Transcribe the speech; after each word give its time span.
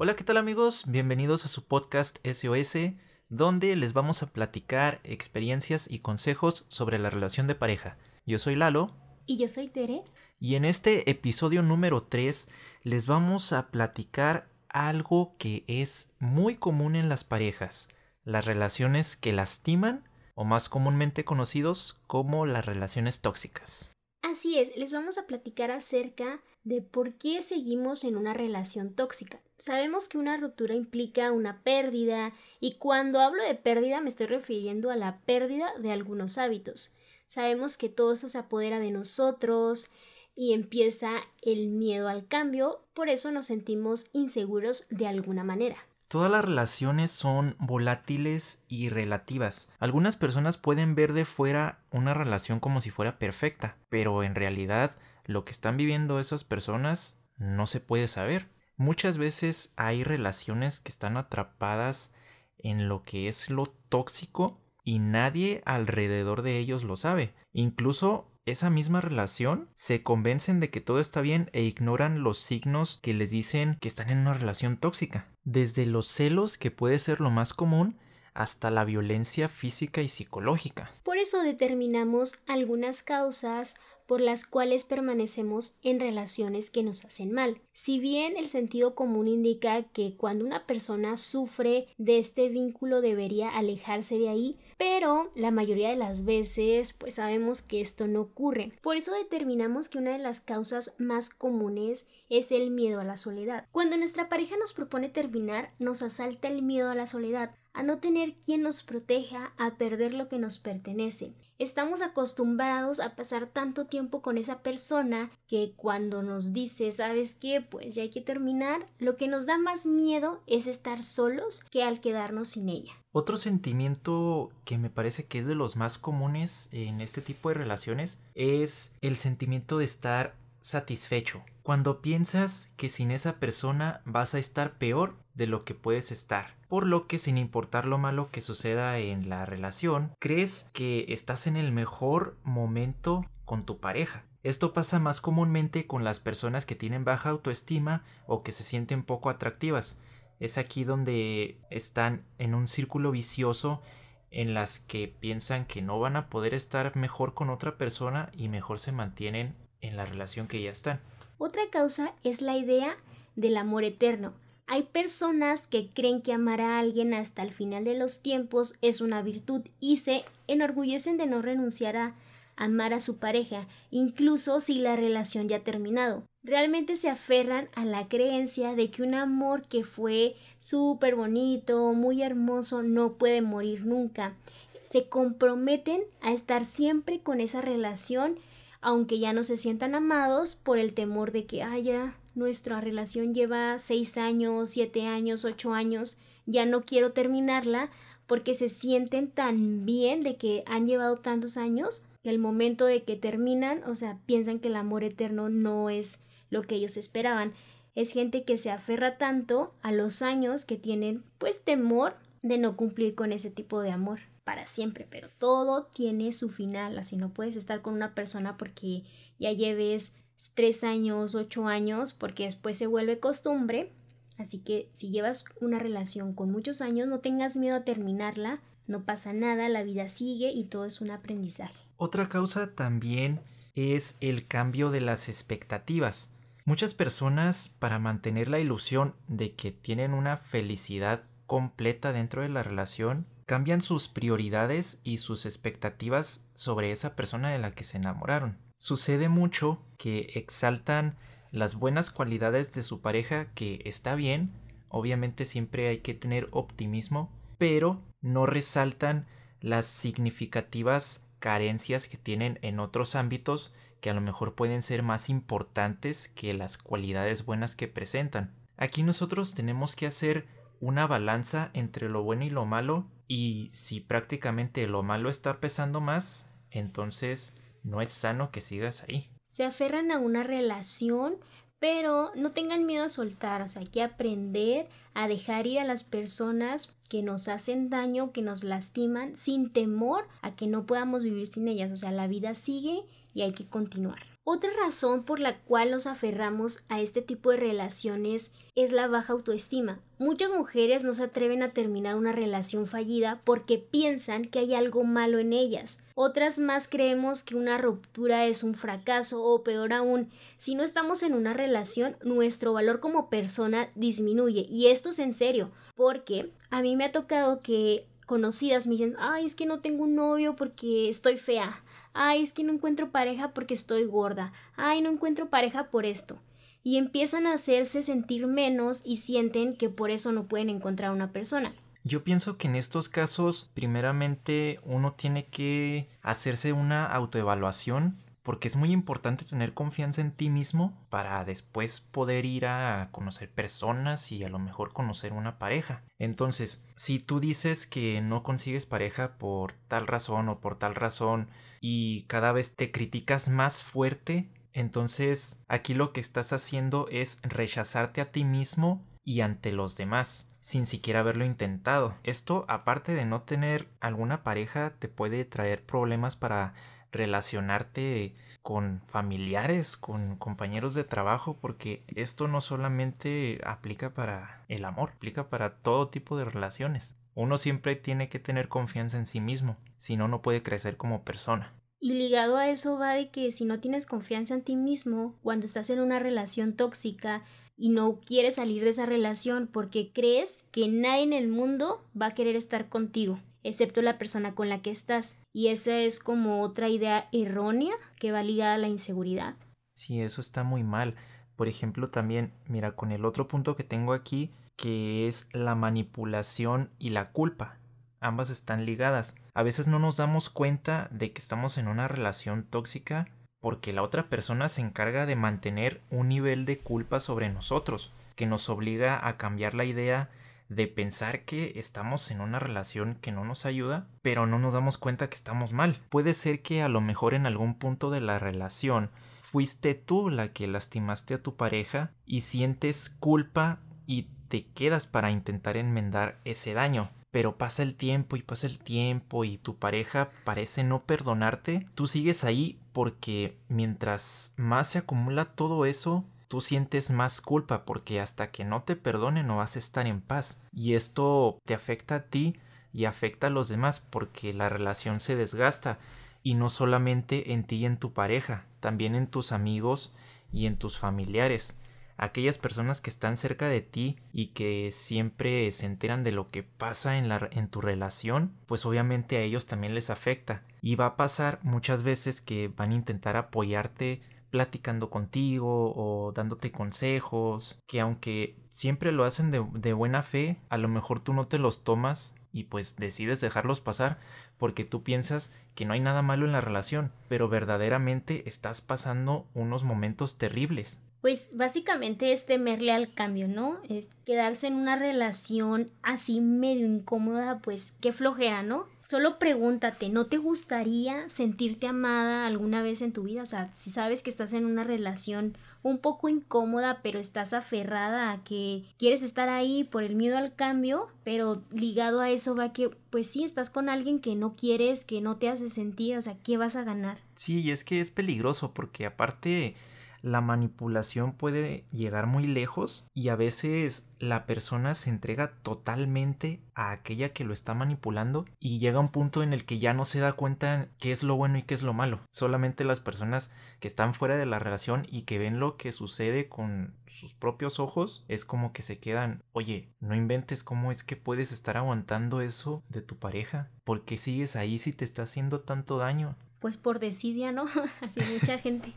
Hola, 0.00 0.14
¿qué 0.14 0.22
tal 0.22 0.36
amigos? 0.36 0.84
Bienvenidos 0.86 1.44
a 1.44 1.48
su 1.48 1.64
podcast 1.64 2.24
SOS, 2.24 2.92
donde 3.30 3.74
les 3.74 3.94
vamos 3.94 4.22
a 4.22 4.32
platicar 4.32 5.00
experiencias 5.02 5.90
y 5.90 5.98
consejos 5.98 6.66
sobre 6.68 7.00
la 7.00 7.10
relación 7.10 7.48
de 7.48 7.56
pareja. 7.56 7.96
Yo 8.24 8.38
soy 8.38 8.54
Lalo. 8.54 8.94
Y 9.26 9.38
yo 9.38 9.48
soy 9.48 9.66
Tere. 9.66 10.04
Y 10.38 10.54
en 10.54 10.64
este 10.64 11.10
episodio 11.10 11.62
número 11.62 12.04
3 12.04 12.48
les 12.84 13.08
vamos 13.08 13.52
a 13.52 13.72
platicar 13.72 14.48
algo 14.68 15.34
que 15.36 15.64
es 15.66 16.12
muy 16.20 16.54
común 16.54 16.94
en 16.94 17.08
las 17.08 17.24
parejas, 17.24 17.88
las 18.22 18.44
relaciones 18.44 19.16
que 19.16 19.32
lastiman 19.32 20.08
o 20.36 20.44
más 20.44 20.68
comúnmente 20.68 21.24
conocidos 21.24 22.00
como 22.06 22.46
las 22.46 22.64
relaciones 22.64 23.20
tóxicas. 23.20 23.97
Así 24.22 24.58
es, 24.58 24.76
les 24.76 24.92
vamos 24.92 25.16
a 25.16 25.26
platicar 25.26 25.70
acerca 25.70 26.42
de 26.64 26.82
por 26.82 27.14
qué 27.14 27.40
seguimos 27.40 28.04
en 28.04 28.16
una 28.16 28.34
relación 28.34 28.94
tóxica. 28.94 29.40
Sabemos 29.58 30.08
que 30.08 30.18
una 30.18 30.36
ruptura 30.36 30.74
implica 30.74 31.32
una 31.32 31.62
pérdida 31.62 32.32
y 32.60 32.74
cuando 32.74 33.20
hablo 33.20 33.42
de 33.42 33.54
pérdida 33.54 34.00
me 34.00 34.08
estoy 34.08 34.26
refiriendo 34.26 34.90
a 34.90 34.96
la 34.96 35.20
pérdida 35.20 35.72
de 35.78 35.92
algunos 35.92 36.36
hábitos. 36.38 36.94
Sabemos 37.26 37.76
que 37.76 37.88
todo 37.88 38.12
eso 38.12 38.28
se 38.28 38.38
apodera 38.38 38.80
de 38.80 38.90
nosotros 38.90 39.90
y 40.34 40.52
empieza 40.52 41.10
el 41.42 41.68
miedo 41.68 42.08
al 42.08 42.26
cambio, 42.28 42.82
por 42.94 43.08
eso 43.08 43.32
nos 43.32 43.46
sentimos 43.46 44.08
inseguros 44.12 44.86
de 44.90 45.06
alguna 45.06 45.42
manera. 45.42 45.88
Todas 46.08 46.30
las 46.30 46.42
relaciones 46.42 47.10
son 47.10 47.54
volátiles 47.58 48.64
y 48.66 48.88
relativas. 48.88 49.68
Algunas 49.78 50.16
personas 50.16 50.56
pueden 50.56 50.94
ver 50.94 51.12
de 51.12 51.26
fuera 51.26 51.84
una 51.90 52.14
relación 52.14 52.60
como 52.60 52.80
si 52.80 52.88
fuera 52.90 53.18
perfecta, 53.18 53.76
pero 53.90 54.22
en 54.22 54.34
realidad 54.34 54.96
lo 55.26 55.44
que 55.44 55.52
están 55.52 55.76
viviendo 55.76 56.18
esas 56.18 56.44
personas 56.44 57.22
no 57.36 57.66
se 57.66 57.80
puede 57.80 58.08
saber. 58.08 58.48
Muchas 58.78 59.18
veces 59.18 59.74
hay 59.76 60.02
relaciones 60.02 60.80
que 60.80 60.90
están 60.90 61.18
atrapadas 61.18 62.14
en 62.56 62.88
lo 62.88 63.02
que 63.02 63.28
es 63.28 63.50
lo 63.50 63.66
tóxico 63.66 64.62
y 64.84 65.00
nadie 65.00 65.60
alrededor 65.66 66.40
de 66.40 66.56
ellos 66.56 66.84
lo 66.84 66.96
sabe. 66.96 67.34
Incluso 67.52 68.32
esa 68.50 68.70
misma 68.70 69.00
relación 69.00 69.68
se 69.74 70.02
convencen 70.02 70.60
de 70.60 70.70
que 70.70 70.80
todo 70.80 71.00
está 71.00 71.20
bien 71.20 71.50
e 71.52 71.62
ignoran 71.62 72.22
los 72.22 72.38
signos 72.38 72.98
que 73.02 73.14
les 73.14 73.30
dicen 73.30 73.76
que 73.80 73.88
están 73.88 74.10
en 74.10 74.18
una 74.18 74.34
relación 74.34 74.76
tóxica. 74.76 75.28
Desde 75.44 75.86
los 75.86 76.06
celos, 76.08 76.58
que 76.58 76.70
puede 76.70 76.98
ser 76.98 77.20
lo 77.20 77.30
más 77.30 77.54
común, 77.54 77.98
hasta 78.34 78.70
la 78.70 78.84
violencia 78.84 79.48
física 79.48 80.00
y 80.00 80.08
psicológica. 80.08 80.92
Por 81.02 81.18
eso 81.18 81.42
determinamos 81.42 82.38
algunas 82.46 83.02
causas 83.02 83.74
por 84.08 84.22
las 84.22 84.46
cuales 84.46 84.84
permanecemos 84.84 85.76
en 85.82 86.00
relaciones 86.00 86.70
que 86.70 86.82
nos 86.82 87.04
hacen 87.04 87.30
mal. 87.30 87.60
Si 87.72 88.00
bien 88.00 88.38
el 88.38 88.48
sentido 88.48 88.94
común 88.94 89.28
indica 89.28 89.82
que 89.82 90.16
cuando 90.16 90.46
una 90.46 90.66
persona 90.66 91.18
sufre 91.18 91.88
de 91.98 92.18
este 92.18 92.48
vínculo 92.48 93.02
debería 93.02 93.50
alejarse 93.50 94.18
de 94.18 94.30
ahí, 94.30 94.56
pero 94.78 95.30
la 95.34 95.50
mayoría 95.50 95.90
de 95.90 95.96
las 95.96 96.24
veces 96.24 96.94
pues 96.94 97.14
sabemos 97.14 97.60
que 97.60 97.82
esto 97.82 98.06
no 98.06 98.22
ocurre. 98.22 98.72
Por 98.82 98.96
eso 98.96 99.12
determinamos 99.12 99.90
que 99.90 99.98
una 99.98 100.12
de 100.12 100.18
las 100.18 100.40
causas 100.40 100.94
más 100.98 101.28
comunes 101.28 102.08
es 102.30 102.50
el 102.50 102.70
miedo 102.70 103.00
a 103.00 103.04
la 103.04 103.18
soledad. 103.18 103.66
Cuando 103.72 103.98
nuestra 103.98 104.30
pareja 104.30 104.56
nos 104.56 104.72
propone 104.72 105.10
terminar, 105.10 105.74
nos 105.78 106.00
asalta 106.00 106.48
el 106.48 106.62
miedo 106.62 106.90
a 106.90 106.94
la 106.94 107.06
soledad, 107.06 107.54
a 107.74 107.82
no 107.82 107.98
tener 107.98 108.36
quien 108.44 108.62
nos 108.62 108.82
proteja, 108.82 109.52
a 109.58 109.76
perder 109.76 110.14
lo 110.14 110.28
que 110.28 110.38
nos 110.38 110.58
pertenece. 110.58 111.34
Estamos 111.58 112.02
acostumbrados 112.02 113.00
a 113.00 113.16
pasar 113.16 113.48
tanto 113.48 113.86
tiempo 113.86 114.22
con 114.22 114.38
esa 114.38 114.60
persona 114.60 115.28
que 115.48 115.72
cuando 115.74 116.22
nos 116.22 116.52
dice, 116.52 116.92
¿sabes 116.92 117.34
qué? 117.34 117.60
Pues 117.60 117.96
ya 117.96 118.02
hay 118.02 118.10
que 118.10 118.20
terminar, 118.20 118.86
lo 119.00 119.16
que 119.16 119.26
nos 119.26 119.46
da 119.46 119.58
más 119.58 119.84
miedo 119.84 120.40
es 120.46 120.68
estar 120.68 121.02
solos 121.02 121.64
que 121.64 121.82
al 121.82 122.00
quedarnos 122.00 122.50
sin 122.50 122.68
ella. 122.68 122.92
Otro 123.10 123.36
sentimiento 123.36 124.52
que 124.64 124.78
me 124.78 124.88
parece 124.88 125.26
que 125.26 125.40
es 125.40 125.46
de 125.46 125.56
los 125.56 125.74
más 125.74 125.98
comunes 125.98 126.68
en 126.70 127.00
este 127.00 127.22
tipo 127.22 127.48
de 127.48 127.56
relaciones 127.56 128.20
es 128.36 128.94
el 129.00 129.16
sentimiento 129.16 129.78
de 129.78 129.84
estar 129.84 130.36
satisfecho. 130.60 131.42
Cuando 131.64 132.00
piensas 132.00 132.70
que 132.76 132.88
sin 132.88 133.10
esa 133.10 133.40
persona 133.40 134.00
vas 134.04 134.32
a 134.34 134.38
estar 134.38 134.78
peor 134.78 135.16
de 135.34 135.48
lo 135.48 135.64
que 135.64 135.74
puedes 135.74 136.12
estar. 136.12 136.57
Por 136.68 136.86
lo 136.86 137.06
que 137.06 137.18
sin 137.18 137.38
importar 137.38 137.86
lo 137.86 137.96
malo 137.96 138.30
que 138.30 138.42
suceda 138.42 138.98
en 138.98 139.30
la 139.30 139.46
relación, 139.46 140.12
crees 140.18 140.68
que 140.74 141.06
estás 141.08 141.46
en 141.46 141.56
el 141.56 141.72
mejor 141.72 142.36
momento 142.44 143.24
con 143.46 143.64
tu 143.64 143.78
pareja. 143.78 144.24
Esto 144.42 144.74
pasa 144.74 144.98
más 144.98 145.20
comúnmente 145.20 145.86
con 145.86 146.04
las 146.04 146.20
personas 146.20 146.66
que 146.66 146.74
tienen 146.74 147.04
baja 147.04 147.30
autoestima 147.30 148.04
o 148.26 148.42
que 148.42 148.52
se 148.52 148.62
sienten 148.62 149.02
poco 149.02 149.30
atractivas. 149.30 149.98
Es 150.40 150.58
aquí 150.58 150.84
donde 150.84 151.58
están 151.70 152.22
en 152.38 152.54
un 152.54 152.68
círculo 152.68 153.10
vicioso 153.10 153.82
en 154.30 154.52
las 154.52 154.78
que 154.78 155.08
piensan 155.08 155.64
que 155.64 155.80
no 155.80 155.98
van 155.98 156.16
a 156.16 156.28
poder 156.28 156.52
estar 156.52 156.94
mejor 156.96 157.32
con 157.32 157.48
otra 157.48 157.78
persona 157.78 158.30
y 158.34 158.48
mejor 158.48 158.78
se 158.78 158.92
mantienen 158.92 159.56
en 159.80 159.96
la 159.96 160.04
relación 160.04 160.46
que 160.46 160.62
ya 160.62 160.70
están. 160.70 161.00
Otra 161.38 161.62
causa 161.70 162.14
es 162.24 162.42
la 162.42 162.56
idea 162.56 162.96
del 163.36 163.56
amor 163.56 163.84
eterno. 163.84 164.34
Hay 164.70 164.82
personas 164.82 165.66
que 165.66 165.88
creen 165.88 166.20
que 166.20 166.34
amar 166.34 166.60
a 166.60 166.78
alguien 166.78 167.14
hasta 167.14 167.42
el 167.42 167.52
final 167.52 167.84
de 167.84 167.96
los 167.96 168.20
tiempos 168.20 168.74
es 168.82 169.00
una 169.00 169.22
virtud 169.22 169.62
y 169.80 169.96
se 169.96 170.26
enorgullecen 170.46 171.16
de 171.16 171.26
no 171.26 171.40
renunciar 171.40 171.96
a 171.96 172.14
amar 172.54 172.92
a 172.92 173.00
su 173.00 173.16
pareja, 173.16 173.66
incluso 173.90 174.60
si 174.60 174.74
la 174.74 174.94
relación 174.94 175.48
ya 175.48 175.56
ha 175.56 175.64
terminado. 175.64 176.22
Realmente 176.42 176.96
se 176.96 177.08
aferran 177.08 177.70
a 177.74 177.86
la 177.86 178.08
creencia 178.08 178.74
de 178.74 178.90
que 178.90 179.02
un 179.02 179.14
amor 179.14 179.66
que 179.66 179.84
fue 179.84 180.36
súper 180.58 181.14
bonito, 181.14 181.94
muy 181.94 182.20
hermoso, 182.20 182.82
no 182.82 183.14
puede 183.14 183.40
morir 183.40 183.86
nunca. 183.86 184.34
Se 184.82 185.08
comprometen 185.08 186.02
a 186.20 186.32
estar 186.32 186.66
siempre 186.66 187.20
con 187.20 187.40
esa 187.40 187.62
relación, 187.62 188.38
aunque 188.82 189.18
ya 189.18 189.32
no 189.32 189.44
se 189.44 189.56
sientan 189.56 189.94
amados 189.94 190.56
por 190.56 190.78
el 190.78 190.92
temor 190.92 191.32
de 191.32 191.46
que 191.46 191.62
haya 191.62 192.16
nuestra 192.38 192.80
relación 192.80 193.34
lleva 193.34 193.78
seis 193.78 194.16
años, 194.16 194.70
siete 194.70 195.06
años, 195.06 195.44
ocho 195.44 195.72
años, 195.72 196.18
ya 196.46 196.64
no 196.64 196.82
quiero 196.82 197.12
terminarla 197.12 197.90
porque 198.26 198.54
se 198.54 198.68
sienten 198.68 199.30
tan 199.30 199.84
bien 199.84 200.22
de 200.22 200.36
que 200.36 200.62
han 200.66 200.86
llevado 200.86 201.16
tantos 201.16 201.56
años 201.56 202.04
que 202.22 202.30
el 202.30 202.38
momento 202.38 202.84
de 202.86 203.02
que 203.02 203.16
terminan, 203.16 203.82
o 203.84 203.94
sea, 203.94 204.18
piensan 204.26 204.58
que 204.60 204.68
el 204.68 204.76
amor 204.76 205.04
eterno 205.04 205.48
no 205.48 205.90
es 205.90 206.24
lo 206.50 206.62
que 206.62 206.76
ellos 206.76 206.96
esperaban. 206.96 207.52
Es 207.94 208.12
gente 208.12 208.44
que 208.44 208.58
se 208.58 208.70
aferra 208.70 209.18
tanto 209.18 209.74
a 209.82 209.92
los 209.92 210.22
años 210.22 210.64
que 210.64 210.76
tienen 210.76 211.24
pues 211.38 211.62
temor 211.62 212.16
de 212.42 212.58
no 212.58 212.76
cumplir 212.76 213.14
con 213.14 213.32
ese 213.32 213.50
tipo 213.50 213.80
de 213.80 213.90
amor 213.90 214.20
para 214.44 214.66
siempre, 214.66 215.06
pero 215.10 215.28
todo 215.38 215.86
tiene 215.86 216.32
su 216.32 216.48
final, 216.48 216.96
así 216.98 217.16
no 217.16 217.30
puedes 217.34 217.56
estar 217.56 217.82
con 217.82 217.94
una 217.94 218.14
persona 218.14 218.56
porque 218.56 219.02
ya 219.38 219.52
lleves 219.52 220.16
tres 220.54 220.84
años, 220.84 221.34
ocho 221.34 221.66
años, 221.66 222.12
porque 222.12 222.44
después 222.44 222.78
se 222.78 222.86
vuelve 222.86 223.18
costumbre. 223.18 223.92
Así 224.38 224.60
que 224.60 224.88
si 224.92 225.10
llevas 225.10 225.44
una 225.60 225.78
relación 225.78 226.32
con 226.32 226.50
muchos 226.50 226.80
años, 226.80 227.08
no 227.08 227.20
tengas 227.20 227.56
miedo 227.56 227.76
a 227.76 227.84
terminarla, 227.84 228.60
no 228.86 229.04
pasa 229.04 229.32
nada, 229.32 229.68
la 229.68 229.82
vida 229.82 230.08
sigue 230.08 230.50
y 230.50 230.64
todo 230.64 230.84
es 230.84 231.00
un 231.00 231.10
aprendizaje. 231.10 231.82
Otra 231.96 232.28
causa 232.28 232.74
también 232.74 233.40
es 233.74 234.16
el 234.20 234.46
cambio 234.46 234.90
de 234.90 235.00
las 235.00 235.28
expectativas. 235.28 236.32
Muchas 236.64 236.94
personas, 236.94 237.74
para 237.78 237.98
mantener 237.98 238.48
la 238.48 238.60
ilusión 238.60 239.14
de 239.26 239.54
que 239.54 239.72
tienen 239.72 240.14
una 240.14 240.36
felicidad 240.36 241.22
completa 241.46 242.12
dentro 242.12 242.42
de 242.42 242.48
la 242.48 242.62
relación, 242.62 243.26
cambian 243.46 243.80
sus 243.80 244.08
prioridades 244.08 245.00
y 245.02 245.16
sus 245.16 245.46
expectativas 245.46 246.44
sobre 246.54 246.92
esa 246.92 247.16
persona 247.16 247.50
de 247.50 247.58
la 247.58 247.70
que 247.72 247.84
se 247.84 247.96
enamoraron. 247.96 248.58
Sucede 248.78 249.28
mucho 249.28 249.82
que 249.98 250.30
exaltan 250.34 251.16
las 251.50 251.74
buenas 251.74 252.10
cualidades 252.10 252.72
de 252.72 252.82
su 252.82 253.00
pareja, 253.00 253.52
que 253.54 253.82
está 253.84 254.14
bien, 254.14 254.52
obviamente 254.88 255.44
siempre 255.44 255.88
hay 255.88 255.98
que 255.98 256.14
tener 256.14 256.48
optimismo, 256.52 257.32
pero 257.58 258.02
no 258.20 258.46
resaltan 258.46 259.26
las 259.60 259.86
significativas 259.86 261.26
carencias 261.40 262.06
que 262.06 262.16
tienen 262.16 262.60
en 262.62 262.78
otros 262.78 263.16
ámbitos 263.16 263.74
que 264.00 264.10
a 264.10 264.14
lo 264.14 264.20
mejor 264.20 264.54
pueden 264.54 264.82
ser 264.82 265.02
más 265.02 265.28
importantes 265.28 266.28
que 266.28 266.54
las 266.54 266.78
cualidades 266.78 267.44
buenas 267.44 267.74
que 267.74 267.88
presentan. 267.88 268.54
Aquí 268.76 269.02
nosotros 269.02 269.54
tenemos 269.54 269.96
que 269.96 270.06
hacer 270.06 270.46
una 270.80 271.08
balanza 271.08 271.70
entre 271.74 272.08
lo 272.08 272.22
bueno 272.22 272.44
y 272.44 272.50
lo 272.50 272.64
malo 272.64 273.10
y 273.26 273.70
si 273.72 273.98
prácticamente 274.00 274.86
lo 274.86 275.02
malo 275.02 275.30
está 275.30 275.58
pesando 275.58 276.00
más, 276.00 276.48
entonces 276.70 277.56
no 277.82 278.00
es 278.00 278.12
sano 278.12 278.50
que 278.50 278.60
sigas 278.60 279.04
ahí. 279.04 279.28
Se 279.46 279.64
aferran 279.64 280.10
a 280.10 280.18
una 280.18 280.42
relación, 280.42 281.36
pero 281.78 282.32
no 282.34 282.52
tengan 282.52 282.86
miedo 282.86 283.04
a 283.04 283.08
soltar, 283.08 283.62
o 283.62 283.68
sea, 283.68 283.82
hay 283.82 283.88
que 283.88 284.02
aprender 284.02 284.88
a 285.14 285.28
dejar 285.28 285.66
ir 285.66 285.80
a 285.80 285.84
las 285.84 286.04
personas 286.04 286.96
que 287.08 287.22
nos 287.22 287.48
hacen 287.48 287.90
daño, 287.90 288.32
que 288.32 288.42
nos 288.42 288.62
lastiman, 288.62 289.36
sin 289.36 289.72
temor 289.72 290.28
a 290.42 290.54
que 290.54 290.66
no 290.66 290.86
podamos 290.86 291.24
vivir 291.24 291.46
sin 291.46 291.68
ellas. 291.68 291.90
O 291.90 291.96
sea, 291.96 292.12
la 292.12 292.26
vida 292.26 292.54
sigue 292.54 293.02
y 293.34 293.42
hay 293.42 293.52
que 293.52 293.66
continuar. 293.66 294.22
Otra 294.50 294.70
razón 294.82 295.24
por 295.24 295.40
la 295.40 295.58
cual 295.58 295.90
nos 295.90 296.06
aferramos 296.06 296.82
a 296.88 297.02
este 297.02 297.20
tipo 297.20 297.50
de 297.50 297.58
relaciones 297.58 298.54
es 298.74 298.92
la 298.92 299.06
baja 299.06 299.34
autoestima. 299.34 300.00
Muchas 300.18 300.50
mujeres 300.50 301.04
no 301.04 301.12
se 301.12 301.24
atreven 301.24 301.62
a 301.62 301.74
terminar 301.74 302.16
una 302.16 302.32
relación 302.32 302.86
fallida 302.86 303.42
porque 303.44 303.76
piensan 303.76 304.46
que 304.46 304.60
hay 304.60 304.74
algo 304.74 305.04
malo 305.04 305.38
en 305.38 305.52
ellas. 305.52 306.00
Otras 306.14 306.60
más 306.60 306.88
creemos 306.88 307.42
que 307.42 307.56
una 307.56 307.76
ruptura 307.76 308.46
es 308.46 308.62
un 308.62 308.74
fracaso 308.74 309.42
o 309.42 309.62
peor 309.62 309.92
aún, 309.92 310.30
si 310.56 310.74
no 310.76 310.82
estamos 310.82 311.22
en 311.22 311.34
una 311.34 311.52
relación, 311.52 312.16
nuestro 312.24 312.72
valor 312.72 313.00
como 313.00 313.28
persona 313.28 313.90
disminuye. 313.96 314.64
Y 314.70 314.86
esto 314.86 315.10
es 315.10 315.18
en 315.18 315.34
serio, 315.34 315.72
porque 315.94 316.54
a 316.70 316.80
mí 316.80 316.96
me 316.96 317.04
ha 317.04 317.12
tocado 317.12 317.60
que 317.60 318.06
conocidas 318.24 318.86
me 318.86 318.92
dicen, 318.92 319.14
ay, 319.18 319.44
es 319.44 319.54
que 319.54 319.66
no 319.66 319.80
tengo 319.80 320.04
un 320.04 320.14
novio 320.14 320.56
porque 320.56 321.10
estoy 321.10 321.36
fea 321.36 321.82
ay, 322.18 322.42
es 322.42 322.52
que 322.52 322.64
no 322.64 322.72
encuentro 322.72 323.10
pareja 323.10 323.52
porque 323.52 323.74
estoy 323.74 324.04
gorda, 324.04 324.52
ay, 324.76 325.00
no 325.00 325.10
encuentro 325.10 325.48
pareja 325.48 325.88
por 325.88 326.04
esto. 326.04 326.38
Y 326.82 326.96
empiezan 326.96 327.46
a 327.46 327.54
hacerse 327.54 328.02
sentir 328.02 328.46
menos 328.46 329.02
y 329.04 329.16
sienten 329.16 329.76
que 329.76 329.88
por 329.88 330.10
eso 330.10 330.32
no 330.32 330.46
pueden 330.48 330.68
encontrar 330.68 331.12
una 331.12 331.32
persona. 331.32 331.74
Yo 332.04 332.24
pienso 332.24 332.56
que 332.56 332.68
en 332.68 332.76
estos 332.76 333.08
casos, 333.08 333.70
primeramente, 333.74 334.80
uno 334.84 335.12
tiene 335.12 335.46
que 335.46 336.08
hacerse 336.22 336.72
una 336.72 337.06
autoevaluación 337.06 338.16
porque 338.42 338.68
es 338.68 338.76
muy 338.76 338.92
importante 338.92 339.44
tener 339.44 339.74
confianza 339.74 340.20
en 340.20 340.32
ti 340.32 340.50
mismo 340.50 340.96
para 341.10 341.44
después 341.44 342.00
poder 342.00 342.44
ir 342.44 342.66
a 342.66 343.08
conocer 343.12 343.50
personas 343.50 344.32
y 344.32 344.44
a 344.44 344.48
lo 344.48 344.58
mejor 344.58 344.92
conocer 344.92 345.32
una 345.32 345.58
pareja. 345.58 346.02
Entonces, 346.18 346.84
si 346.94 347.18
tú 347.18 347.40
dices 347.40 347.86
que 347.86 348.20
no 348.20 348.42
consigues 348.42 348.86
pareja 348.86 349.38
por 349.38 349.74
tal 349.88 350.06
razón 350.06 350.48
o 350.48 350.60
por 350.60 350.78
tal 350.78 350.94
razón 350.94 351.48
y 351.80 352.22
cada 352.22 352.52
vez 352.52 352.74
te 352.76 352.90
criticas 352.90 353.48
más 353.48 353.84
fuerte, 353.84 354.48
entonces 354.72 355.62
aquí 355.68 355.94
lo 355.94 356.12
que 356.12 356.20
estás 356.20 356.52
haciendo 356.52 357.08
es 357.10 357.40
rechazarte 357.42 358.20
a 358.20 358.30
ti 358.30 358.44
mismo 358.44 359.04
y 359.24 359.42
ante 359.42 359.72
los 359.72 359.96
demás 359.96 360.50
sin 360.60 360.86
siquiera 360.86 361.20
haberlo 361.20 361.44
intentado. 361.44 362.14
Esto, 362.24 362.64
aparte 362.68 363.14
de 363.14 363.24
no 363.24 363.42
tener 363.42 363.88
alguna 364.00 364.42
pareja, 364.42 364.94
te 364.98 365.08
puede 365.08 365.44
traer 365.44 365.84
problemas 365.84 366.36
para 366.36 366.72
relacionarte 367.12 368.34
con 368.62 369.00
familiares, 369.06 369.96
con 369.96 370.36
compañeros 370.36 370.94
de 370.94 371.04
trabajo, 371.04 371.56
porque 371.60 372.04
esto 372.08 372.48
no 372.48 372.60
solamente 372.60 373.60
aplica 373.64 374.12
para 374.12 374.64
el 374.68 374.84
amor, 374.84 375.12
aplica 375.14 375.48
para 375.48 375.76
todo 375.76 376.08
tipo 376.08 376.36
de 376.36 376.44
relaciones. 376.44 377.16
Uno 377.34 377.56
siempre 377.56 377.96
tiene 377.96 378.28
que 378.28 378.38
tener 378.38 378.68
confianza 378.68 379.16
en 379.16 379.26
sí 379.26 379.40
mismo, 379.40 379.76
si 379.96 380.16
no, 380.16 380.28
no 380.28 380.42
puede 380.42 380.62
crecer 380.62 380.96
como 380.96 381.24
persona. 381.24 381.72
Y 382.00 382.14
ligado 382.14 382.56
a 382.56 382.68
eso 382.68 382.98
va 382.98 383.14
de 383.14 383.30
que 383.30 383.50
si 383.52 383.64
no 383.64 383.80
tienes 383.80 384.06
confianza 384.06 384.54
en 384.54 384.62
ti 384.62 384.76
mismo, 384.76 385.38
cuando 385.42 385.66
estás 385.66 385.90
en 385.90 386.00
una 386.00 386.18
relación 386.18 386.74
tóxica 386.74 387.42
y 387.76 387.90
no 387.90 388.20
quieres 388.20 388.56
salir 388.56 388.84
de 388.84 388.90
esa 388.90 389.06
relación 389.06 389.68
porque 389.72 390.12
crees 390.12 390.68
que 390.72 390.88
nadie 390.88 391.22
en 391.22 391.32
el 391.32 391.48
mundo 391.48 392.04
va 392.20 392.26
a 392.26 392.34
querer 392.34 392.56
estar 392.56 392.88
contigo 392.88 393.40
excepto 393.68 394.02
la 394.02 394.18
persona 394.18 394.54
con 394.54 394.68
la 394.68 394.82
que 394.82 394.90
estás. 394.90 395.40
Y 395.52 395.68
esa 395.68 395.98
es 395.98 396.20
como 396.20 396.62
otra 396.62 396.88
idea 396.88 397.28
errónea 397.32 397.94
que 398.16 398.32
va 398.32 398.42
ligada 398.42 398.74
a 398.74 398.78
la 398.78 398.88
inseguridad. 398.88 399.54
Sí, 399.94 400.20
eso 400.20 400.40
está 400.40 400.64
muy 400.64 400.82
mal. 400.82 401.14
Por 401.56 401.68
ejemplo, 401.68 402.10
también, 402.10 402.52
mira, 402.66 402.96
con 402.96 403.12
el 403.12 403.24
otro 403.24 403.48
punto 403.48 403.76
que 403.76 403.84
tengo 403.84 404.12
aquí, 404.12 404.50
que 404.76 405.26
es 405.26 405.48
la 405.52 405.74
manipulación 405.74 406.90
y 406.98 407.10
la 407.10 407.32
culpa. 407.32 407.78
Ambas 408.20 408.50
están 408.50 408.86
ligadas. 408.86 409.36
A 409.54 409.62
veces 409.62 409.88
no 409.88 409.98
nos 409.98 410.16
damos 410.16 410.50
cuenta 410.50 411.08
de 411.10 411.32
que 411.32 411.40
estamos 411.40 411.78
en 411.78 411.88
una 411.88 412.08
relación 412.08 412.64
tóxica 412.64 413.26
porque 413.60 413.92
la 413.92 414.02
otra 414.02 414.28
persona 414.28 414.68
se 414.68 414.80
encarga 414.82 415.26
de 415.26 415.36
mantener 415.36 416.00
un 416.10 416.28
nivel 416.28 416.64
de 416.64 416.78
culpa 416.78 417.20
sobre 417.20 417.48
nosotros, 417.48 418.12
que 418.36 418.46
nos 418.46 418.68
obliga 418.68 419.26
a 419.26 419.36
cambiar 419.36 419.74
la 419.74 419.84
idea 419.84 420.30
de 420.68 420.86
pensar 420.86 421.44
que 421.44 421.72
estamos 421.76 422.30
en 422.30 422.40
una 422.40 422.58
relación 422.58 423.16
que 423.20 423.32
no 423.32 423.44
nos 423.44 423.66
ayuda, 423.66 424.06
pero 424.22 424.46
no 424.46 424.58
nos 424.58 424.74
damos 424.74 424.98
cuenta 424.98 425.28
que 425.28 425.34
estamos 425.34 425.72
mal. 425.72 426.00
Puede 426.08 426.34
ser 426.34 426.62
que 426.62 426.82
a 426.82 426.88
lo 426.88 427.00
mejor 427.00 427.34
en 427.34 427.46
algún 427.46 427.74
punto 427.74 428.10
de 428.10 428.20
la 428.20 428.38
relación 428.38 429.10
fuiste 429.42 429.94
tú 429.94 430.28
la 430.28 430.52
que 430.52 430.66
lastimaste 430.66 431.34
a 431.34 431.42
tu 431.42 431.56
pareja 431.56 432.12
y 432.26 432.42
sientes 432.42 433.08
culpa 433.08 433.80
y 434.06 434.28
te 434.48 434.66
quedas 434.66 435.06
para 435.06 435.30
intentar 435.30 435.76
enmendar 435.76 436.38
ese 436.44 436.74
daño. 436.74 437.10
Pero 437.30 437.58
pasa 437.58 437.82
el 437.82 437.94
tiempo 437.94 438.36
y 438.36 438.42
pasa 438.42 438.66
el 438.66 438.78
tiempo 438.78 439.44
y 439.44 439.58
tu 439.58 439.76
pareja 439.76 440.30
parece 440.44 440.82
no 440.82 441.04
perdonarte, 441.04 441.86
tú 441.94 442.06
sigues 442.06 442.42
ahí 442.44 442.80
porque 442.92 443.58
mientras 443.68 444.54
más 444.56 444.88
se 444.88 444.98
acumula 444.98 445.44
todo 445.44 445.84
eso, 445.84 446.24
tú 446.48 446.60
sientes 446.60 447.10
más 447.10 447.40
culpa 447.40 447.84
porque 447.84 448.20
hasta 448.20 448.50
que 448.50 448.64
no 448.64 448.82
te 448.82 448.96
perdone 448.96 449.42
no 449.44 449.58
vas 449.58 449.76
a 449.76 449.78
estar 449.78 450.06
en 450.06 450.20
paz. 450.20 450.60
Y 450.72 450.94
esto 450.94 451.58
te 451.64 451.74
afecta 451.74 452.16
a 452.16 452.22
ti 452.22 452.56
y 452.92 453.04
afecta 453.04 453.46
a 453.46 453.50
los 453.50 453.68
demás 453.68 454.00
porque 454.00 454.52
la 454.52 454.68
relación 454.68 455.20
se 455.20 455.36
desgasta 455.36 455.98
y 456.42 456.54
no 456.54 456.70
solamente 456.70 457.52
en 457.52 457.64
ti 457.64 457.76
y 457.76 457.84
en 457.84 457.98
tu 457.98 458.12
pareja, 458.12 458.64
también 458.80 459.14
en 459.14 459.26
tus 459.26 459.52
amigos 459.52 460.14
y 460.52 460.66
en 460.66 460.76
tus 460.76 460.98
familiares. 460.98 461.76
Aquellas 462.16 462.58
personas 462.58 463.00
que 463.00 463.10
están 463.10 463.36
cerca 463.36 463.68
de 463.68 463.80
ti 463.80 464.16
y 464.32 464.48
que 464.48 464.90
siempre 464.90 465.70
se 465.70 465.86
enteran 465.86 466.24
de 466.24 466.32
lo 466.32 466.50
que 466.50 466.64
pasa 466.64 467.16
en, 467.16 467.28
la, 467.28 467.48
en 467.52 467.68
tu 467.68 467.80
relación, 467.80 468.52
pues 468.66 468.86
obviamente 468.86 469.36
a 469.36 469.42
ellos 469.42 469.66
también 469.66 469.94
les 469.94 470.10
afecta. 470.10 470.62
Y 470.80 470.96
va 470.96 471.06
a 471.06 471.16
pasar 471.16 471.60
muchas 471.62 472.02
veces 472.02 472.40
que 472.40 472.68
van 472.68 472.90
a 472.90 472.96
intentar 472.96 473.36
apoyarte 473.36 474.20
platicando 474.50 475.10
contigo 475.10 475.92
o 475.94 476.32
dándote 476.32 476.72
consejos, 476.72 477.80
que 477.86 478.00
aunque 478.00 478.56
siempre 478.70 479.12
lo 479.12 479.24
hacen 479.24 479.50
de, 479.50 479.92
buena 479.92 480.22
fe, 480.22 480.58
a 480.68 480.78
lo 480.78 480.88
mejor 480.88 481.20
tú 481.20 481.32
no 481.32 481.46
te 481.46 481.58
los 481.58 481.84
tomas 481.84 482.34
y 482.52 482.64
pues 482.64 482.96
decides 482.96 483.40
dejarlos 483.40 483.80
pasar 483.80 484.18
porque 484.56 484.84
tú 484.84 485.02
piensas 485.02 485.54
que 485.74 485.84
no 485.84 485.92
hay 485.92 486.00
nada 486.00 486.22
malo 486.22 486.46
en 486.46 486.52
la 486.52 486.60
relación, 486.60 487.12
pero 487.28 487.48
verdaderamente 487.48 488.48
estás 488.48 488.80
pasando 488.80 489.46
unos 489.54 489.84
momentos 489.84 490.38
terribles. 490.38 491.00
Pues 491.20 491.56
básicamente 491.56 492.32
es 492.32 492.46
temerle 492.46 492.92
al 492.92 493.12
cambio, 493.12 493.48
¿no? 493.48 493.78
Es 493.88 494.08
quedarse 494.24 494.68
en 494.68 494.74
una 494.74 494.96
relación 494.96 495.90
así 496.02 496.40
medio 496.40 496.86
incómoda, 496.86 497.58
pues 497.58 497.94
qué 498.00 498.12
flojera, 498.12 498.62
¿no? 498.62 498.86
Solo 499.00 499.38
pregúntate, 499.38 500.10
¿no 500.10 500.26
te 500.26 500.36
gustaría 500.36 501.28
sentirte 501.28 501.86
amada 501.86 502.46
alguna 502.46 502.82
vez 502.82 503.02
en 503.02 503.12
tu 503.12 503.24
vida? 503.24 503.42
O 503.42 503.46
sea, 503.46 503.72
si 503.72 503.90
sabes 503.90 504.22
que 504.22 504.30
estás 504.30 504.52
en 504.52 504.64
una 504.64 504.84
relación 504.84 505.56
un 505.82 505.98
poco 505.98 506.28
incómoda, 506.28 507.00
pero 507.02 507.18
estás 507.18 507.52
aferrada 507.52 508.32
a 508.32 508.44
que 508.44 508.84
quieres 508.98 509.22
estar 509.22 509.48
ahí 509.48 509.84
por 509.84 510.02
el 510.02 510.14
miedo 510.14 510.36
al 510.36 510.54
cambio, 510.54 511.08
pero 511.24 511.62
ligado 511.70 512.20
a 512.20 512.30
eso 512.30 512.54
va 512.54 512.72
que, 512.72 512.90
pues 513.10 513.30
sí, 513.30 513.44
estás 513.44 513.70
con 513.70 513.88
alguien 513.88 514.20
que 514.20 514.34
no 514.34 514.54
quieres, 514.54 515.04
que 515.04 515.20
no 515.20 515.36
te 515.36 515.48
hace 515.48 515.68
sentir, 515.70 516.16
o 516.16 516.22
sea, 516.22 516.36
¿qué 516.44 516.56
vas 516.56 516.76
a 516.76 516.84
ganar? 516.84 517.18
Sí, 517.34 517.60
y 517.60 517.70
es 517.70 517.84
que 517.84 518.00
es 518.00 518.10
peligroso 518.10 518.72
porque 518.74 519.06
aparte 519.06 519.74
la 520.22 520.40
manipulación 520.40 521.32
puede 521.32 521.84
llegar 521.92 522.26
muy 522.26 522.46
lejos 522.46 523.06
y 523.14 523.28
a 523.28 523.36
veces 523.36 524.08
la 524.18 524.46
persona 524.46 524.94
se 524.94 525.10
entrega 525.10 525.52
totalmente 525.62 526.60
a 526.74 526.90
aquella 526.90 527.30
que 527.30 527.44
lo 527.44 527.52
está 527.52 527.74
manipulando 527.74 528.44
y 528.58 528.78
llega 528.78 529.00
un 529.00 529.10
punto 529.10 529.42
en 529.42 529.52
el 529.52 529.64
que 529.64 529.78
ya 529.78 529.94
no 529.94 530.04
se 530.04 530.20
da 530.20 530.32
cuenta 530.32 530.88
qué 530.98 531.12
es 531.12 531.22
lo 531.22 531.36
bueno 531.36 531.58
y 531.58 531.62
qué 531.62 531.74
es 531.74 531.82
lo 531.82 531.92
malo. 531.92 532.20
Solamente 532.30 532.84
las 532.84 533.00
personas 533.00 533.50
que 533.80 533.88
están 533.88 534.14
fuera 534.14 534.36
de 534.36 534.46
la 534.46 534.58
relación 534.58 535.06
y 535.08 535.22
que 535.22 535.38
ven 535.38 535.60
lo 535.60 535.76
que 535.76 535.92
sucede 535.92 536.48
con 536.48 536.94
sus 537.06 537.34
propios 537.34 537.80
ojos 537.80 538.24
es 538.28 538.44
como 538.44 538.72
que 538.72 538.82
se 538.82 538.98
quedan, 538.98 539.42
oye, 539.52 539.88
no 540.00 540.14
inventes 540.14 540.64
cómo 540.64 540.90
es 540.90 541.04
que 541.04 541.16
puedes 541.16 541.52
estar 541.52 541.76
aguantando 541.76 542.40
eso 542.40 542.82
de 542.88 543.02
tu 543.02 543.16
pareja. 543.18 543.70
¿Por 543.84 544.04
qué 544.04 544.16
sigues 544.16 544.56
ahí 544.56 544.78
si 544.78 544.92
te 544.92 545.04
está 545.04 545.22
haciendo 545.22 545.60
tanto 545.60 545.98
daño? 545.98 546.36
Pues 546.58 546.76
por 546.76 546.98
desidia, 546.98 547.52
¿no? 547.52 547.66
Así 548.00 548.20
mucha 548.32 548.58
gente. 548.58 548.92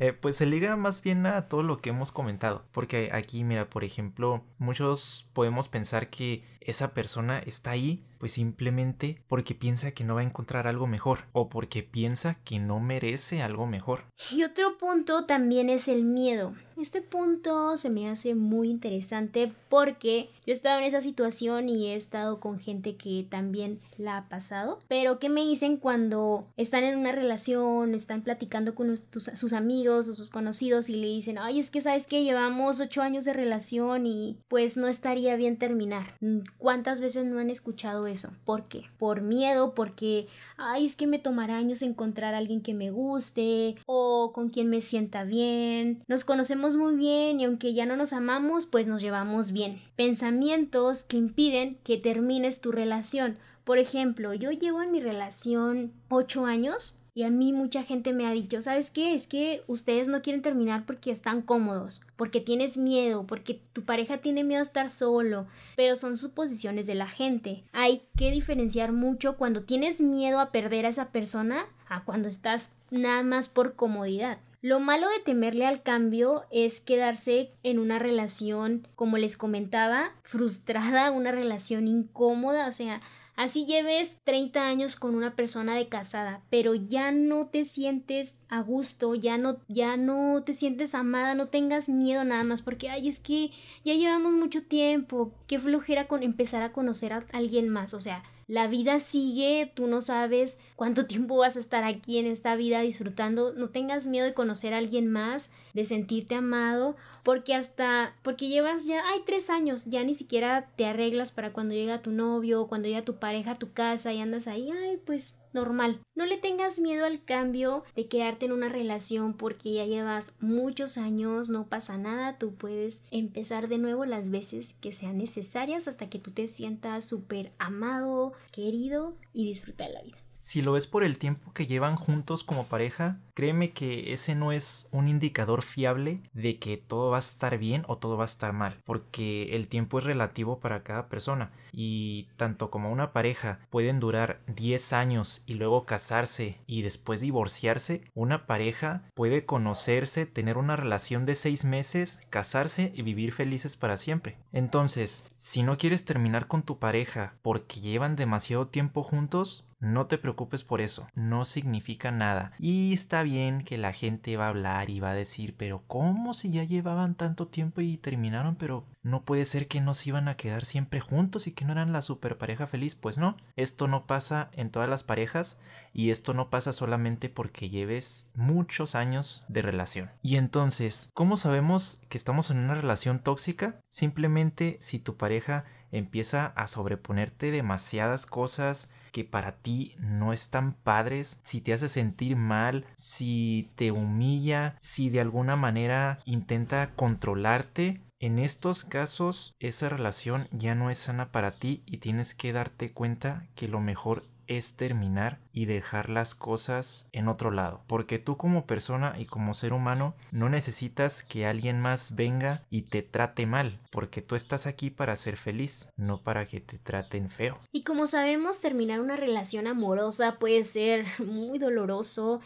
Eh, 0.00 0.12
pues 0.12 0.36
se 0.36 0.46
liga 0.46 0.76
más 0.76 1.02
bien 1.02 1.26
a 1.26 1.48
todo 1.48 1.62
lo 1.62 1.78
que 1.78 1.90
hemos 1.90 2.12
comentado. 2.12 2.64
Porque 2.72 3.10
aquí, 3.12 3.42
mira, 3.44 3.68
por 3.68 3.84
ejemplo, 3.84 4.44
muchos 4.58 5.28
podemos 5.32 5.68
pensar 5.68 6.08
que 6.08 6.44
esa 6.68 6.92
persona 6.92 7.38
está 7.38 7.70
ahí 7.70 8.00
Pues 8.18 8.32
simplemente 8.32 9.22
porque 9.28 9.54
piensa 9.54 9.92
que 9.92 10.04
no 10.04 10.16
va 10.16 10.22
a 10.22 10.24
encontrar 10.24 10.66
algo 10.66 10.86
mejor 10.86 11.20
o 11.32 11.48
porque 11.48 11.84
piensa 11.84 12.36
que 12.44 12.58
no 12.58 12.80
merece 12.80 13.42
algo 13.42 13.66
mejor. 13.66 14.04
Y 14.32 14.42
otro 14.42 14.76
punto 14.76 15.24
también 15.24 15.70
es 15.70 15.86
el 15.86 16.02
miedo. 16.02 16.52
Este 16.76 17.00
punto 17.00 17.76
se 17.76 17.90
me 17.90 18.08
hace 18.08 18.34
muy 18.34 18.70
interesante 18.70 19.52
porque 19.68 20.30
yo 20.46 20.52
he 20.52 20.52
estado 20.52 20.78
en 20.78 20.84
esa 20.84 21.00
situación 21.00 21.68
y 21.68 21.88
he 21.88 21.94
estado 21.94 22.40
con 22.40 22.58
gente 22.58 22.96
que 22.96 23.26
también 23.28 23.80
la 23.96 24.16
ha 24.16 24.28
pasado. 24.28 24.78
Pero 24.88 25.18
¿qué 25.18 25.28
me 25.28 25.42
dicen 25.42 25.76
cuando 25.76 26.46
están 26.56 26.84
en 26.84 26.98
una 26.98 27.12
relación, 27.12 27.94
están 27.94 28.22
platicando 28.22 28.74
con 28.74 28.96
sus 28.96 29.52
amigos 29.52 30.08
o 30.08 30.14
sus 30.14 30.30
conocidos 30.30 30.88
y 30.88 30.96
le 30.96 31.06
dicen, 31.06 31.38
ay, 31.38 31.58
es 31.58 31.70
que 31.70 31.80
sabes 31.80 32.06
que 32.06 32.24
llevamos 32.24 32.80
ocho 32.80 33.02
años 33.02 33.24
de 33.24 33.32
relación 33.32 34.06
y 34.06 34.38
pues 34.48 34.76
no 34.76 34.88
estaría 34.88 35.36
bien 35.36 35.56
terminar? 35.56 36.14
¿Cuántas 36.58 36.98
veces 36.98 37.24
no 37.24 37.38
han 37.38 37.50
escuchado 37.50 38.08
eso? 38.08 38.32
¿Por 38.44 38.64
qué? 38.64 38.84
Por 38.98 39.20
miedo, 39.20 39.74
porque, 39.74 40.26
ay, 40.56 40.86
es 40.86 40.96
que 40.96 41.06
me 41.06 41.20
tomará 41.20 41.56
años 41.56 41.82
encontrar 41.82 42.34
a 42.34 42.38
alguien 42.38 42.62
que 42.62 42.74
me 42.74 42.90
guste 42.90 43.76
o 43.86 44.32
con 44.32 44.48
quien 44.48 44.68
me 44.68 44.80
sienta 44.80 45.22
bien. 45.22 46.02
Nos 46.08 46.24
conocemos 46.24 46.76
muy 46.76 46.96
bien 46.96 47.40
y 47.40 47.44
aunque 47.44 47.74
ya 47.74 47.86
no 47.86 47.96
nos 47.96 48.12
amamos, 48.12 48.66
pues 48.66 48.88
nos 48.88 49.00
llevamos 49.00 49.52
bien. 49.52 49.80
Pensamientos 49.94 51.04
que 51.04 51.16
impiden 51.16 51.78
que 51.84 51.96
termines 51.96 52.60
tu 52.60 52.72
relación. 52.72 53.38
Por 53.62 53.78
ejemplo, 53.78 54.34
yo 54.34 54.50
llevo 54.50 54.82
en 54.82 54.90
mi 54.90 55.00
relación 55.00 55.92
8 56.08 56.46
años 56.46 56.98
y 57.18 57.24
a 57.24 57.30
mí 57.30 57.52
mucha 57.52 57.82
gente 57.82 58.12
me 58.12 58.28
ha 58.28 58.30
dicho, 58.30 58.62
¿sabes 58.62 58.92
qué? 58.92 59.12
Es 59.12 59.26
que 59.26 59.64
ustedes 59.66 60.06
no 60.06 60.22
quieren 60.22 60.40
terminar 60.40 60.86
porque 60.86 61.10
están 61.10 61.42
cómodos, 61.42 62.00
porque 62.14 62.40
tienes 62.40 62.76
miedo, 62.76 63.26
porque 63.26 63.60
tu 63.72 63.82
pareja 63.82 64.18
tiene 64.18 64.44
miedo 64.44 64.60
a 64.60 64.62
estar 64.62 64.88
solo, 64.88 65.48
pero 65.74 65.96
son 65.96 66.16
suposiciones 66.16 66.86
de 66.86 66.94
la 66.94 67.08
gente. 67.08 67.64
Hay 67.72 68.04
que 68.16 68.30
diferenciar 68.30 68.92
mucho 68.92 69.36
cuando 69.36 69.64
tienes 69.64 70.00
miedo 70.00 70.38
a 70.38 70.52
perder 70.52 70.86
a 70.86 70.90
esa 70.90 71.10
persona 71.10 71.66
a 71.88 72.04
cuando 72.04 72.28
estás 72.28 72.70
nada 72.92 73.24
más 73.24 73.48
por 73.48 73.74
comodidad. 73.74 74.38
Lo 74.62 74.78
malo 74.78 75.08
de 75.08 75.18
temerle 75.18 75.66
al 75.66 75.82
cambio 75.82 76.44
es 76.52 76.80
quedarse 76.80 77.50
en 77.64 77.80
una 77.80 77.98
relación, 77.98 78.86
como 78.94 79.18
les 79.18 79.36
comentaba, 79.36 80.12
frustrada, 80.22 81.10
una 81.10 81.32
relación 81.32 81.88
incómoda, 81.88 82.68
o 82.68 82.72
sea, 82.72 83.00
Así 83.38 83.66
lleves 83.66 84.20
30 84.24 84.66
años 84.66 84.96
con 84.96 85.14
una 85.14 85.36
persona 85.36 85.76
de 85.76 85.86
casada, 85.86 86.42
pero 86.50 86.74
ya 86.74 87.12
no 87.12 87.46
te 87.46 87.64
sientes 87.64 88.40
a 88.48 88.62
gusto, 88.62 89.14
ya 89.14 89.38
no, 89.38 89.58
ya 89.68 89.96
no 89.96 90.42
te 90.42 90.54
sientes 90.54 90.92
amada, 90.92 91.36
no 91.36 91.46
tengas 91.46 91.88
miedo 91.88 92.24
nada 92.24 92.42
más, 92.42 92.62
porque 92.62 92.88
ay, 92.90 93.06
es 93.06 93.20
que 93.20 93.52
ya 93.84 93.94
llevamos 93.94 94.32
mucho 94.32 94.64
tiempo, 94.64 95.32
qué 95.46 95.60
flojera 95.60 96.08
con 96.08 96.24
empezar 96.24 96.62
a 96.62 96.72
conocer 96.72 97.12
a 97.12 97.24
alguien 97.30 97.68
más, 97.68 97.94
o 97.94 98.00
sea, 98.00 98.24
la 98.48 98.66
vida 98.66 98.98
sigue, 98.98 99.70
tú 99.72 99.86
no 99.86 100.00
sabes 100.00 100.58
cuánto 100.74 101.06
tiempo 101.06 101.36
vas 101.36 101.56
a 101.56 101.60
estar 101.60 101.84
aquí 101.84 102.18
en 102.18 102.26
esta 102.26 102.56
vida 102.56 102.80
disfrutando, 102.80 103.52
no 103.52 103.68
tengas 103.68 104.08
miedo 104.08 104.26
de 104.26 104.34
conocer 104.34 104.74
a 104.74 104.78
alguien 104.78 105.06
más, 105.06 105.54
de 105.74 105.84
sentirte 105.84 106.34
amado, 106.34 106.96
porque 107.22 107.54
hasta, 107.54 108.14
porque 108.22 108.48
llevas 108.48 108.86
ya, 108.86 109.08
hay 109.08 109.20
tres 109.24 109.50
años, 109.50 109.86
ya 109.86 110.04
ni 110.04 110.14
siquiera 110.14 110.70
te 110.76 110.86
arreglas 110.86 111.32
para 111.32 111.52
cuando 111.52 111.74
llega 111.74 112.02
tu 112.02 112.10
novio, 112.10 112.66
cuando 112.66 112.88
llega 112.88 113.04
tu 113.04 113.16
pareja 113.16 113.52
a 113.52 113.58
tu 113.58 113.72
casa 113.72 114.12
y 114.12 114.20
andas 114.20 114.46
ahí, 114.46 114.70
ay, 114.70 114.98
pues 115.04 115.36
normal. 115.52 116.00
No 116.14 116.26
le 116.26 116.36
tengas 116.36 116.78
miedo 116.78 117.06
al 117.06 117.24
cambio 117.24 117.84
de 117.96 118.06
quedarte 118.06 118.46
en 118.46 118.52
una 118.52 118.68
relación 118.68 119.34
porque 119.34 119.72
ya 119.72 119.86
llevas 119.86 120.34
muchos 120.40 120.98
años, 120.98 121.48
no 121.48 121.66
pasa 121.66 121.96
nada, 121.98 122.38
tú 122.38 122.54
puedes 122.54 123.02
empezar 123.10 123.68
de 123.68 123.78
nuevo 123.78 124.04
las 124.04 124.30
veces 124.30 124.74
que 124.74 124.92
sean 124.92 125.18
necesarias 125.18 125.88
hasta 125.88 126.10
que 126.10 126.18
tú 126.18 126.30
te 126.30 126.46
sientas 126.46 127.04
súper 127.04 127.52
amado, 127.58 128.32
querido 128.52 129.14
y 129.32 129.46
disfruta 129.46 129.86
de 129.86 129.92
la 129.94 130.02
vida. 130.02 130.18
Si 130.40 130.62
lo 130.62 130.72
ves 130.72 130.86
por 130.86 131.04
el 131.04 131.18
tiempo 131.18 131.52
que 131.52 131.66
llevan 131.66 131.96
juntos 131.96 132.44
como 132.44 132.66
pareja, 132.66 133.18
créeme 133.34 133.72
que 133.72 134.12
ese 134.12 134.34
no 134.34 134.52
es 134.52 134.88
un 134.92 135.08
indicador 135.08 135.62
fiable 135.62 136.22
de 136.32 136.58
que 136.58 136.76
todo 136.76 137.10
va 137.10 137.16
a 137.16 137.20
estar 137.20 137.58
bien 137.58 137.84
o 137.88 137.98
todo 137.98 138.16
va 138.16 138.24
a 138.24 138.26
estar 138.26 138.52
mal, 138.52 138.76
porque 138.84 139.56
el 139.56 139.68
tiempo 139.68 139.98
es 139.98 140.04
relativo 140.04 140.60
para 140.60 140.82
cada 140.82 141.08
persona 141.08 141.50
y 141.72 142.28
tanto 142.36 142.70
como 142.70 142.90
una 142.90 143.12
pareja 143.12 143.60
pueden 143.70 144.00
durar 144.00 144.40
10 144.46 144.92
años 144.92 145.42
y 145.46 145.54
luego 145.54 145.84
casarse 145.84 146.58
y 146.66 146.82
después 146.82 147.20
divorciarse, 147.20 148.02
una 148.14 148.46
pareja 148.46 149.02
puede 149.14 149.44
conocerse, 149.44 150.26
tener 150.26 150.56
una 150.56 150.76
relación 150.76 151.26
de 151.26 151.34
6 151.34 151.64
meses, 151.64 152.20
casarse 152.30 152.92
y 152.94 153.02
vivir 153.02 153.32
felices 153.32 153.76
para 153.76 153.96
siempre. 153.96 154.38
Entonces, 154.52 155.26
si 155.36 155.62
no 155.62 155.76
quieres 155.78 156.04
terminar 156.04 156.46
con 156.48 156.62
tu 156.62 156.78
pareja 156.78 157.34
porque 157.42 157.80
llevan 157.80 158.16
demasiado 158.16 158.68
tiempo 158.68 159.02
juntos, 159.02 159.64
no 159.80 160.06
te 160.06 160.18
preocupes 160.18 160.64
por 160.64 160.80
eso, 160.80 161.08
no 161.14 161.44
significa 161.44 162.10
nada. 162.10 162.52
Y 162.58 162.92
está 162.92 163.22
bien 163.22 163.62
que 163.62 163.78
la 163.78 163.92
gente 163.92 164.36
va 164.36 164.46
a 164.46 164.48
hablar 164.48 164.90
y 164.90 165.00
va 165.00 165.10
a 165.10 165.14
decir, 165.14 165.54
pero 165.56 165.84
¿cómo 165.86 166.34
si 166.34 166.50
ya 166.50 166.64
llevaban 166.64 167.14
tanto 167.14 167.48
tiempo 167.48 167.80
y 167.80 167.96
terminaron? 167.96 168.56
Pero 168.56 168.86
no 169.02 169.24
puede 169.24 169.44
ser 169.44 169.68
que 169.68 169.80
no 169.80 169.94
se 169.94 170.10
iban 170.10 170.28
a 170.28 170.36
quedar 170.36 170.64
siempre 170.64 171.00
juntos 171.00 171.46
y 171.46 171.52
que 171.52 171.64
no 171.64 171.72
eran 171.72 171.92
la 171.92 172.02
super 172.02 172.38
pareja 172.38 172.66
feliz. 172.66 172.94
Pues 172.94 173.18
no, 173.18 173.36
esto 173.56 173.88
no 173.88 174.06
pasa 174.06 174.50
en 174.52 174.70
todas 174.70 174.88
las 174.88 175.04
parejas 175.04 175.58
y 175.92 176.10
esto 176.10 176.34
no 176.34 176.50
pasa 176.50 176.72
solamente 176.72 177.28
porque 177.28 177.70
lleves 177.70 178.30
muchos 178.34 178.94
años 178.94 179.44
de 179.48 179.62
relación. 179.62 180.10
Y 180.22 180.36
entonces, 180.36 181.10
¿cómo 181.14 181.36
sabemos 181.36 182.02
que 182.08 182.18
estamos 182.18 182.50
en 182.50 182.58
una 182.58 182.74
relación 182.74 183.20
tóxica? 183.20 183.80
Simplemente 183.88 184.76
si 184.80 184.98
tu 184.98 185.16
pareja 185.16 185.64
empieza 185.92 186.46
a 186.46 186.66
sobreponerte 186.66 187.50
demasiadas 187.50 188.26
cosas 188.26 188.90
que 189.12 189.24
para 189.24 189.56
ti 189.56 189.94
no 189.98 190.32
están 190.32 190.74
padres, 190.74 191.40
si 191.44 191.60
te 191.60 191.72
hace 191.72 191.88
sentir 191.88 192.36
mal, 192.36 192.84
si 192.96 193.70
te 193.74 193.90
humilla, 193.90 194.76
si 194.80 195.10
de 195.10 195.20
alguna 195.20 195.56
manera 195.56 196.18
intenta 196.24 196.94
controlarte, 196.94 198.00
en 198.20 198.40
estos 198.40 198.84
casos 198.84 199.54
esa 199.60 199.88
relación 199.88 200.48
ya 200.50 200.74
no 200.74 200.90
es 200.90 200.98
sana 200.98 201.30
para 201.30 201.52
ti 201.52 201.84
y 201.86 201.98
tienes 201.98 202.34
que 202.34 202.52
darte 202.52 202.92
cuenta 202.92 203.46
que 203.54 203.68
lo 203.68 203.80
mejor 203.80 204.24
es 204.48 204.76
terminar 204.76 205.38
y 205.52 205.66
dejar 205.66 206.08
las 206.08 206.34
cosas 206.34 207.08
en 207.12 207.28
otro 207.28 207.50
lado. 207.50 207.82
Porque 207.86 208.18
tú 208.18 208.36
como 208.36 208.66
persona 208.66 209.14
y 209.18 209.26
como 209.26 209.54
ser 209.54 209.72
humano 209.72 210.14
no 210.32 210.48
necesitas 210.48 211.22
que 211.22 211.46
alguien 211.46 211.80
más 211.80 212.16
venga 212.16 212.64
y 212.70 212.82
te 212.82 213.02
trate 213.02 213.46
mal. 213.46 213.78
Porque 213.92 214.22
tú 214.22 214.34
estás 214.34 214.66
aquí 214.66 214.90
para 214.90 215.14
ser 215.16 215.36
feliz, 215.36 215.90
no 215.96 216.22
para 216.22 216.46
que 216.46 216.60
te 216.60 216.78
traten 216.78 217.30
feo. 217.30 217.58
Y 217.70 217.82
como 217.82 218.06
sabemos, 218.06 218.60
terminar 218.60 219.00
una 219.00 219.16
relación 219.16 219.66
amorosa 219.66 220.38
puede 220.38 220.62
ser 220.64 221.06
muy 221.24 221.58
doloroso 221.58 222.40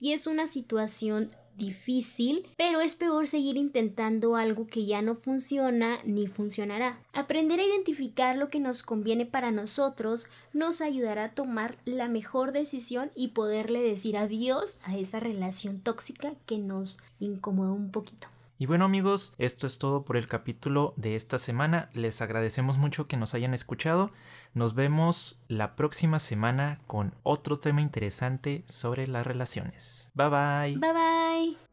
y 0.00 0.12
es 0.12 0.26
una 0.26 0.46
situación 0.46 1.32
difícil, 1.58 2.46
pero 2.56 2.80
es 2.80 2.94
peor 2.94 3.26
seguir 3.26 3.56
intentando 3.56 4.36
algo 4.36 4.66
que 4.66 4.86
ya 4.86 5.02
no 5.02 5.14
funciona 5.16 5.98
ni 6.04 6.26
funcionará. 6.26 7.00
Aprender 7.12 7.60
a 7.60 7.64
identificar 7.64 8.36
lo 8.36 8.48
que 8.48 8.60
nos 8.60 8.82
conviene 8.82 9.26
para 9.26 9.50
nosotros 9.50 10.28
nos 10.52 10.80
ayudará 10.80 11.24
a 11.24 11.34
tomar 11.34 11.76
la 11.84 12.08
mejor 12.08 12.52
decisión 12.52 13.10
y 13.14 13.28
poderle 13.28 13.82
decir 13.82 14.16
adiós 14.16 14.78
a 14.84 14.96
esa 14.96 15.20
relación 15.20 15.80
tóxica 15.80 16.32
que 16.46 16.58
nos 16.58 16.98
incomoda 17.20 17.72
un 17.72 17.90
poquito. 17.90 18.28
Y 18.60 18.66
bueno 18.66 18.84
amigos, 18.84 19.34
esto 19.38 19.68
es 19.68 19.78
todo 19.78 20.04
por 20.04 20.16
el 20.16 20.26
capítulo 20.26 20.92
de 20.96 21.14
esta 21.14 21.38
semana. 21.38 21.90
Les 21.94 22.20
agradecemos 22.20 22.76
mucho 22.76 23.06
que 23.06 23.16
nos 23.16 23.34
hayan 23.34 23.54
escuchado. 23.54 24.10
Nos 24.52 24.74
vemos 24.74 25.44
la 25.46 25.76
próxima 25.76 26.18
semana 26.18 26.80
con 26.88 27.14
otro 27.22 27.60
tema 27.60 27.82
interesante 27.82 28.64
sobre 28.66 29.06
las 29.06 29.24
relaciones. 29.24 30.10
Bye 30.14 30.28
bye. 30.28 30.78
Bye 30.78 30.92
bye. 30.92 31.67